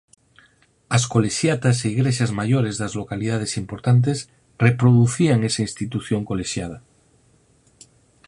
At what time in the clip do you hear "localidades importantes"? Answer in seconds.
3.01-4.17